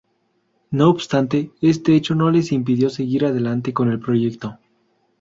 No 0.71 0.89
obstante, 0.89 1.51
este 1.61 1.95
hecho 1.95 2.15
no 2.15 2.31
les 2.31 2.51
impidió 2.51 2.89
seguir 2.89 3.23
adelante 3.23 3.71
con 3.71 3.91
el 3.91 3.99
proyecto. 3.99 4.57